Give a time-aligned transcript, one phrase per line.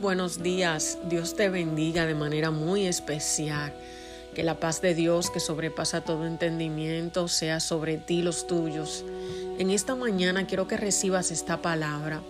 [0.00, 0.98] buenos días.
[1.10, 3.72] Dios te bendiga de manera muy especial.
[4.34, 9.04] Que la paz de Dios que sobrepasa todo entendimiento sea sobre ti los tuyos.
[9.58, 12.22] En esta mañana quiero que recibas esta palabra.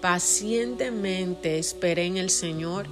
[0.00, 2.86] Pacientemente esperé en el Señor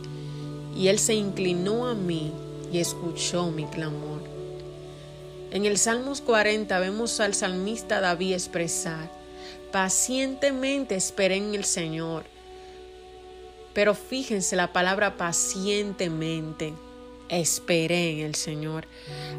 [0.77, 2.33] y Él se inclinó a mí
[2.73, 4.23] y escuchó mi clamor.
[5.51, 9.09] En el Salmos 40 vemos al salmista David expresar,
[9.71, 12.34] pacientemente esperé en el Señor
[13.75, 16.73] pero fíjense la palabra pacientemente.
[17.29, 18.87] Esperé en el Señor.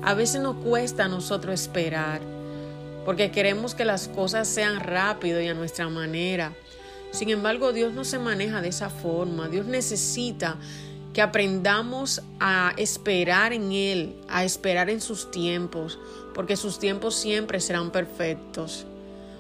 [0.04, 2.22] A veces nos cuesta a nosotros esperar
[3.06, 6.54] porque queremos que las cosas sean rápido y a nuestra manera.
[7.12, 9.48] Sin embargo, Dios no se maneja de esa forma.
[9.48, 10.58] Dios necesita
[11.14, 16.00] que aprendamos a esperar en Él, a esperar en sus tiempos,
[16.34, 18.86] porque sus tiempos siempre serán perfectos.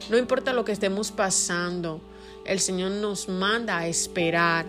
[0.09, 1.99] No importa lo que estemos pasando,
[2.45, 4.67] el Señor nos manda a esperar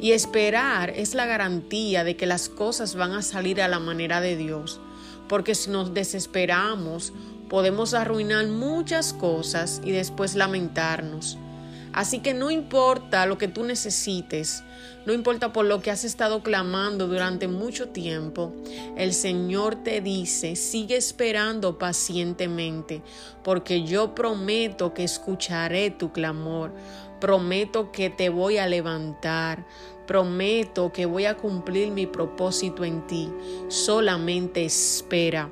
[0.00, 4.20] y esperar es la garantía de que las cosas van a salir a la manera
[4.20, 4.80] de Dios.
[5.28, 7.12] Porque si nos desesperamos,
[7.48, 11.38] podemos arruinar muchas cosas y después lamentarnos.
[11.92, 14.62] Así que no importa lo que tú necesites,
[15.06, 18.52] no importa por lo que has estado clamando durante mucho tiempo,
[18.96, 23.02] el Señor te dice, sigue esperando pacientemente,
[23.42, 26.72] porque yo prometo que escucharé tu clamor,
[27.20, 29.66] prometo que te voy a levantar,
[30.06, 33.30] prometo que voy a cumplir mi propósito en ti.
[33.68, 35.50] Solamente espera,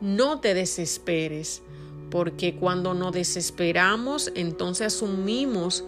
[0.00, 1.62] no te desesperes
[2.10, 5.84] porque cuando nos desesperamos, entonces asumimos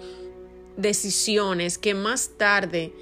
[0.76, 2.92] decisiones que más tarde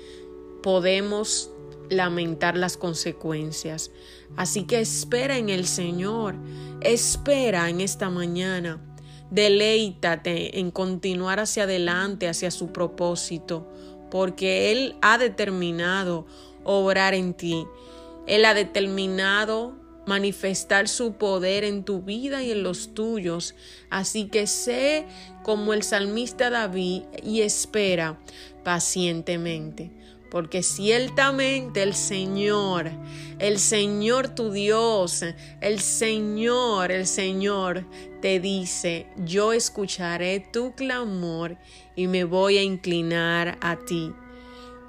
[0.62, 1.50] podemos
[1.88, 3.90] lamentar las consecuencias.
[4.36, 6.34] Así que espera en el Señor,
[6.80, 8.80] espera en esta mañana,
[9.30, 13.66] deleítate en continuar hacia adelante, hacia su propósito,
[14.10, 16.26] porque Él ha determinado
[16.64, 17.66] obrar en ti.
[18.26, 19.74] Él ha determinado
[20.06, 23.54] manifestar su poder en tu vida y en los tuyos.
[23.90, 25.06] Así que sé
[25.42, 28.18] como el salmista David y espera
[28.62, 29.90] pacientemente.
[30.34, 32.90] Porque ciertamente el Señor,
[33.38, 35.24] el Señor tu Dios,
[35.60, 37.84] el Señor, el Señor
[38.20, 41.56] te dice, yo escucharé tu clamor
[41.94, 44.12] y me voy a inclinar a ti.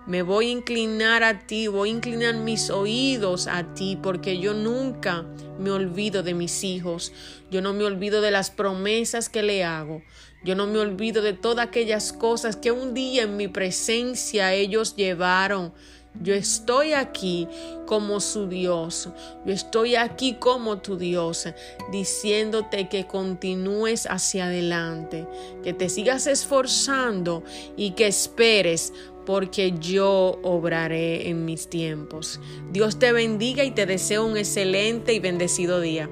[0.08, 4.54] Me voy a inclinar a ti, voy a inclinar mis oídos a ti, porque yo
[4.54, 5.26] nunca
[5.60, 7.12] me olvido de mis hijos.
[7.50, 10.04] Yo no me olvido de las promesas que le hago.
[10.44, 14.96] Yo no me olvido de todas aquellas cosas que un día en mi presencia ellos
[14.96, 15.74] llevaron.
[16.22, 17.48] Yo estoy aquí
[17.88, 19.10] como su Dios.
[19.44, 21.48] Yo estoy aquí como tu Dios,
[21.92, 25.28] diciéndote que continúes hacia adelante,
[25.64, 27.44] que te sigas esforzando
[27.76, 28.94] y que esperes
[29.26, 32.40] porque yo obraré en mis tiempos.
[32.72, 36.10] Dios te bendiga y te deseo un excelente y bendecido día.